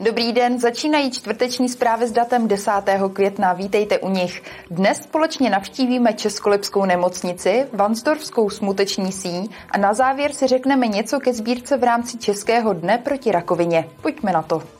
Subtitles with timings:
[0.00, 2.70] Dobrý den, začínají čtvrteční zprávy s datem 10.
[3.12, 3.52] května.
[3.52, 4.42] Vítejte u nich.
[4.70, 11.32] Dnes společně navštívíme Českolipskou nemocnici, Vansdorfskou smuteční síň a na závěr si řekneme něco ke
[11.32, 13.88] sbírce v rámci Českého dne proti rakovině.
[14.02, 14.77] Pojďme na to.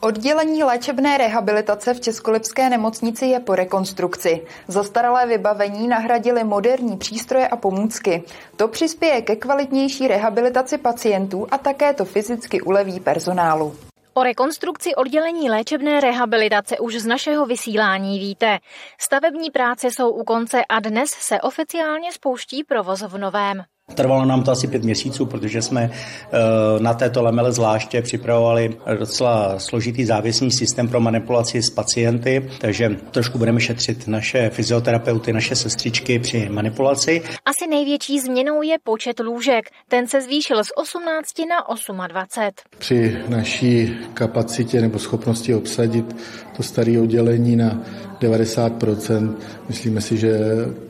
[0.00, 4.46] Oddělení léčebné rehabilitace v Českolipské nemocnici je po rekonstrukci.
[4.68, 8.22] Zastaralé vybavení nahradili moderní přístroje a pomůcky.
[8.56, 13.76] To přispěje ke kvalitnější rehabilitaci pacientů a také to fyzicky uleví personálu.
[14.14, 18.58] O rekonstrukci oddělení léčebné rehabilitace už z našeho vysílání víte.
[19.00, 23.62] Stavební práce jsou u konce a dnes se oficiálně spouští provoz v novém.
[23.94, 26.38] Trvalo nám to asi pět měsíců, protože jsme eh,
[26.80, 33.38] na této lemele zvláště připravovali docela složitý závěsný systém pro manipulaci s pacienty, takže trošku
[33.38, 37.22] budeme šetřit naše fyzioterapeuty, naše sestřičky při manipulaci.
[37.44, 39.70] Asi největší změnou je počet lůžek.
[39.88, 42.78] Ten se zvýšil z 18 na 28.
[42.78, 46.16] Při naší kapacitě nebo schopnosti obsadit
[46.56, 47.82] to staré oddělení na
[48.20, 49.34] 90%.
[49.68, 50.38] Myslíme si, že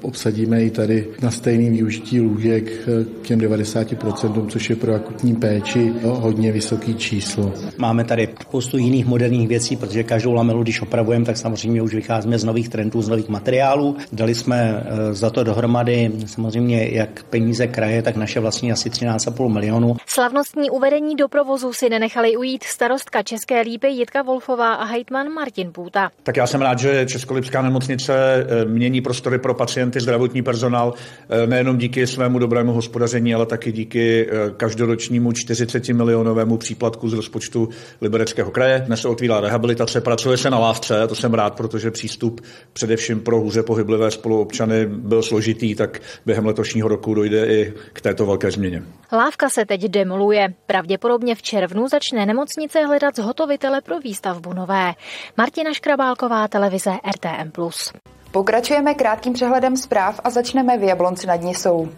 [0.03, 2.65] obsadíme i tady na stejným využití lůžek
[3.23, 7.53] k těm 90%, což je pro akutní péči hodně vysoký číslo.
[7.77, 12.39] Máme tady spoustu jiných moderních věcí, protože každou lamelu, když opravujeme, tak samozřejmě už vycházíme
[12.39, 13.97] z nových trendů, z nových materiálů.
[14.13, 19.49] Dali jsme eh, za to dohromady samozřejmě jak peníze kraje, tak naše vlastní asi 13,5
[19.49, 19.97] milionů.
[20.07, 25.73] Slavnostní uvedení do provozu si nenechali ujít starostka České lípy Jitka Wolfová a hejtman Martin
[25.73, 26.11] Půta.
[26.23, 30.95] Tak já jsem rád, že Českolipská nemocnice eh, mění prostory pro pacienty, zdravotní personál,
[31.29, 37.13] eh, nejenom díky svému dobrému hospodaření, ale taky díky eh, každoročnímu 40 milionovému příplatku z
[37.13, 37.69] rozpočtu
[38.01, 38.83] Libereckého kraje.
[38.87, 42.41] Dnes se otvírá rehabilitace, pracuje se na lávce, to jsem rád, protože přístup
[42.73, 48.27] především pro hůře pohyblivé spoluobčany byl složitý, tak během letošního roku dojde i k této
[48.27, 48.83] velké změně.
[49.13, 50.55] Lávka se teď demoluje.
[50.67, 54.93] Pravděpodobně v červnu začne nemocnice hledat zhotovitele pro výstavbu nové.
[55.37, 57.53] Martina Škrabálková, televize RTM+.
[58.31, 61.89] Pokračujeme krátkým přehledem zpráv a začneme v Jablonci nad Nisou.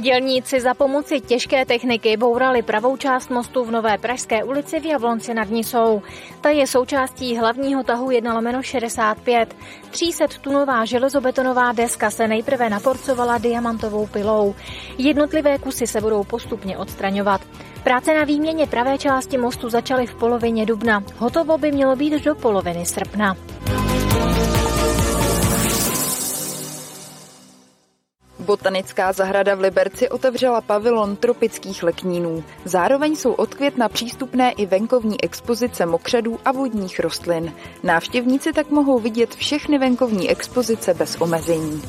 [0.00, 5.34] Dělníci za pomoci těžké techniky bourali pravou část mostu v Nové Pražské ulici v Jablonci
[5.34, 6.02] nad Nisou.
[6.40, 9.56] Ta je součástí hlavního tahu 1 lomeno 65.
[9.90, 14.54] 300 tunová železobetonová deska se nejprve naporcovala diamantovou pilou.
[14.98, 17.40] Jednotlivé kusy se budou postupně odstraňovat.
[17.84, 21.02] Práce na výměně pravé části mostu začaly v polovině dubna.
[21.18, 23.36] Hotovo by mělo být do poloviny srpna.
[28.38, 32.44] Botanická zahrada v Liberci otevřela pavilon tropických leknínů.
[32.64, 37.52] Zároveň jsou od května přístupné i venkovní expozice mokřadů a vodních rostlin.
[37.82, 41.82] Návštěvníci tak mohou vidět všechny venkovní expozice bez omezení.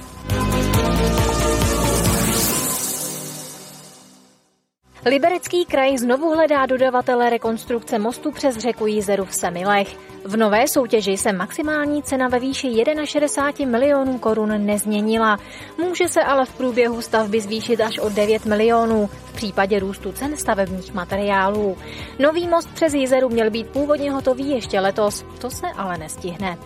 [5.08, 9.98] Liberecký kraj znovu hledá dodavatele rekonstrukce mostu přes řeku Jizeru v Semilech.
[10.24, 15.38] V nové soutěži se maximální cena ve výši 61 milionů korun nezměnila.
[15.78, 20.38] Může se ale v průběhu stavby zvýšit až o 9 milionů v případě růstu cen
[20.38, 21.78] stavebních materiálů.
[22.20, 26.58] Nový most přes Jizeru měl být původně hotový ještě letos, to se ale nestihne.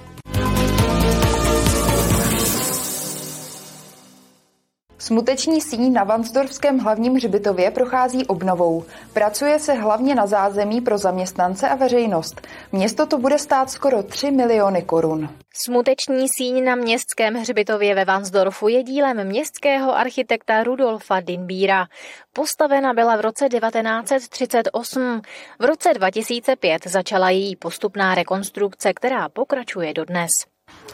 [5.02, 8.84] Smuteční síň na Vansdorfském hlavním hřbitově prochází obnovou.
[9.14, 12.48] Pracuje se hlavně na zázemí pro zaměstnance a veřejnost.
[12.72, 15.30] Město to bude stát skoro 3 miliony korun.
[15.66, 21.86] Smuteční síň na městském hřbitově ve Vansdorfu je dílem městského architekta Rudolfa Dinbíra.
[22.34, 25.22] Postavena byla v roce 1938.
[25.60, 30.30] V roce 2005 začala její postupná rekonstrukce, která pokračuje dodnes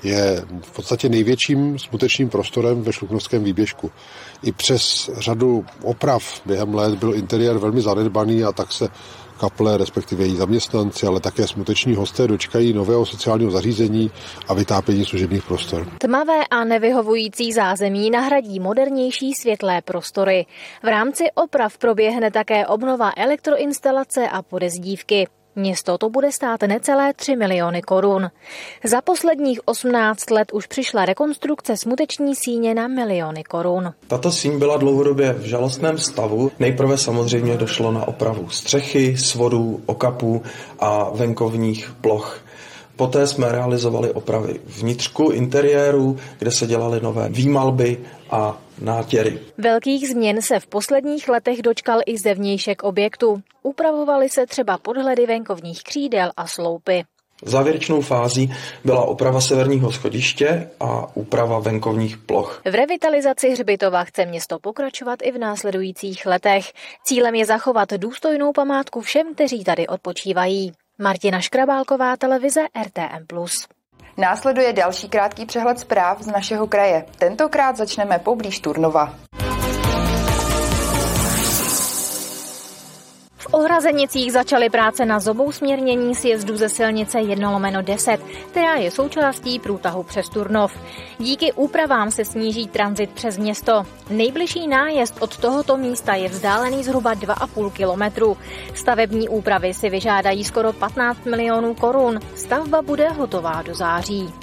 [0.03, 3.91] je v podstatě největším smutečným prostorem ve Šluknovském výběžku.
[4.43, 8.87] I přes řadu oprav během let byl interiér velmi zanedbaný a tak se
[9.39, 14.11] kaple, respektive její zaměstnanci, ale také smuteční hosté dočkají nového sociálního zařízení
[14.47, 15.87] a vytápění služebních prostor.
[15.97, 20.45] Tmavé a nevyhovující zázemí nahradí modernější světlé prostory.
[20.83, 25.27] V rámci oprav proběhne také obnova elektroinstalace a podezdívky.
[25.55, 28.31] Město to bude stát necelé 3 miliony korun.
[28.83, 33.93] Za posledních 18 let už přišla rekonstrukce smuteční síně na miliony korun.
[34.07, 36.51] Tato síň byla dlouhodobě v žalostném stavu.
[36.59, 40.43] Nejprve samozřejmě došlo na opravu střechy, svodů, okapů
[40.79, 42.41] a venkovních ploch.
[42.95, 47.97] Poté jsme realizovali opravy vnitřku, interiéru, kde se dělaly nové výmalby
[48.29, 49.39] a nátěry.
[49.57, 53.41] Velkých změn se v posledních letech dočkal i zevnějšek objektu.
[53.63, 57.03] Upravovaly se třeba podhledy venkovních křídel a sloupy.
[57.43, 58.53] Závěrečnou fází
[58.85, 62.61] byla oprava severního schodiště a úprava venkovních ploch.
[62.65, 66.71] V revitalizaci hřbitova chce město pokračovat i v následujících letech.
[67.05, 70.71] Cílem je zachovat důstojnou památku všem, kteří tady odpočívají.
[70.99, 73.45] Martina Škrabálková, televize RTM+.
[74.17, 77.05] Následuje další krátký přehled zpráv z našeho kraje.
[77.17, 79.13] Tentokrát začneme poblíž Turnova.
[83.55, 88.17] Ohrazenicích začaly práce na zobou směrnění sjezdu ze silnice 1 lomeno 10,
[88.51, 90.79] která je součástí průtahu přes Turnov.
[91.17, 93.83] Díky úpravám se sníží tranzit přes město.
[94.09, 98.37] Nejbližší nájezd od tohoto místa je vzdálený zhruba 2,5 kilometru.
[98.73, 102.19] Stavební úpravy si vyžádají skoro 15 milionů korun.
[102.35, 104.33] Stavba bude hotová do září.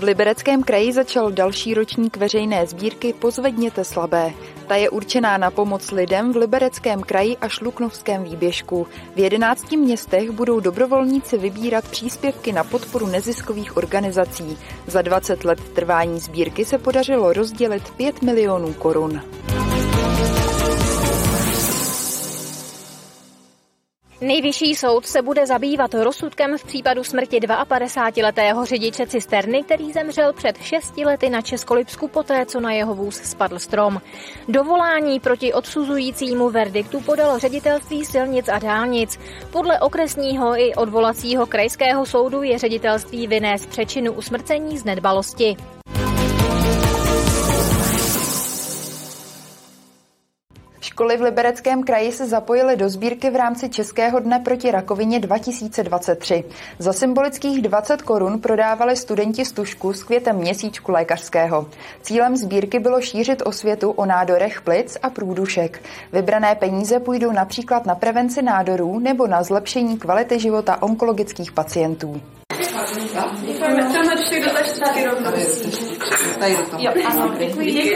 [0.00, 4.32] V Libereckém kraji začal další ročník veřejné sbírky Pozvedněte slabé.
[4.66, 8.86] Ta je určená na pomoc lidem v Libereckém kraji a Šluknovském výběžku.
[9.14, 14.58] V jedenácti městech budou dobrovolníci vybírat příspěvky na podporu neziskových organizací.
[14.86, 19.22] Za 20 let trvání sbírky se podařilo rozdělit 5 milionů korun.
[24.20, 30.58] Nejvyšší soud se bude zabývat rozsudkem v případu smrti 52-letého řidiče cisterny, který zemřel před
[30.58, 34.00] 6 lety na Českolipsku poté, co na jeho vůz spadl strom.
[34.48, 39.20] Dovolání proti odsuzujícímu verdiktu podalo ředitelství silnic a dálnic.
[39.50, 45.56] Podle okresního i odvolacího krajského soudu je ředitelství vinné z přečinu usmrcení z nedbalosti.
[51.00, 56.44] Školy v Libereckém kraji se zapojily do sbírky v rámci Českého dne proti rakovině 2023.
[56.78, 61.66] Za symbolických 20 korun prodávali studenti stužku s květem měsíčku lékařského.
[62.02, 65.82] Cílem sbírky bylo šířit osvětu o nádorech plic a průdušek.
[66.12, 72.20] Vybrané peníze půjdou například na prevenci nádorů nebo na zlepšení kvality života onkologických pacientů.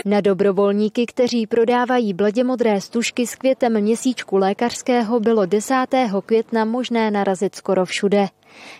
[0.04, 5.74] Na dobrovolníky, kteří prodávají bledě modré stužky s květem měsíčku lékařského, bylo 10.
[6.26, 8.26] května možné narazit skoro všude.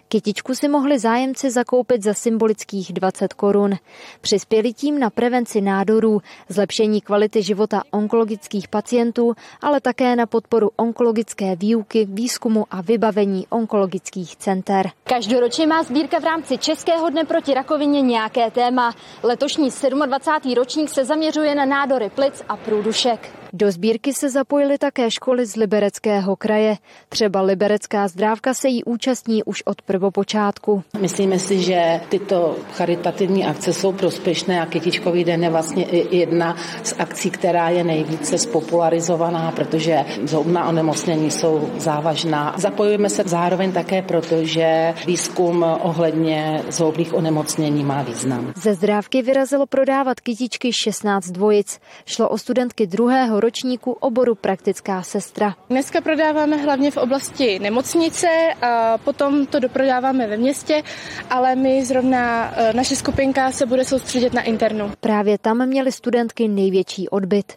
[0.09, 3.75] Kytičku si mohli zájemci zakoupit za symbolických 20 korun.
[4.21, 11.57] Přispěli tím na prevenci nádorů, zlepšení kvality života onkologických pacientů, ale také na podporu onkologické
[11.57, 14.91] výuky, výzkumu a vybavení onkologických center.
[15.05, 18.95] Každoročně má sbírka v rámci Českého dne proti rakovině nějaké téma.
[19.23, 19.69] Letošní
[20.07, 20.55] 27.
[20.55, 23.44] ročník se zaměřuje na nádory plic a průdušek.
[23.57, 26.77] Do sbírky se zapojily také školy z Libereckého kraje.
[27.09, 30.83] Třeba Liberecká zdrávka se jí účastní už od prvopočátku.
[31.01, 36.95] Myslíme si, že tyto charitativní akce jsou prospěšné a Kytičkový den je vlastně jedna z
[36.99, 42.55] akcí, která je nejvíce spopularizovaná, protože zoubná onemocnění jsou závažná.
[42.59, 48.53] Zapojujeme se zároveň také proto, že výzkum ohledně zoubných onemocnění má význam.
[48.57, 51.81] Ze zdrávky vyrazilo prodávat kytičky 16 dvojic.
[52.07, 55.55] Šlo o studentky druhého ročníku oboru praktická sestra.
[55.71, 58.29] Dneska prodáváme hlavně v oblasti nemocnice
[58.63, 60.83] a potom to doprodáváme ve městě,
[61.31, 64.93] ale my zrovna, e, naše skupinka se bude soustředit na internu.
[65.01, 67.53] Právě tam měly studentky největší odbyt.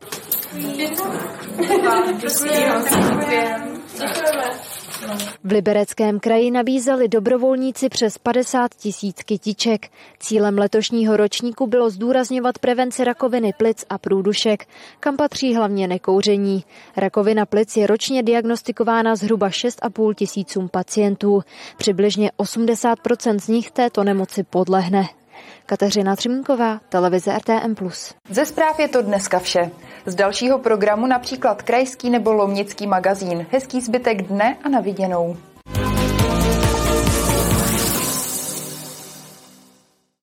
[5.44, 9.90] V Libereckém kraji nabízeli dobrovolníci přes 50 tisíc kytiček.
[10.20, 14.68] Cílem letošního ročníku bylo zdůrazňovat prevenci rakoviny plic a průdušek,
[15.00, 16.64] kam patří hlavně nekouření.
[16.98, 21.42] Rakovina plic je ročně diagnostikována zhruba 6,5 tisícům pacientů.
[21.78, 25.17] Přibližně 80% z nich této nemoci podlehne.
[25.66, 27.76] Kateřina Třimínková, televize RTM+.
[28.30, 29.72] Ze zpráv je to dneska vše.
[30.06, 33.46] Z dalšího programu například krajský nebo lomnický magazín.
[33.52, 35.38] Hezký zbytek dne a na viděnou.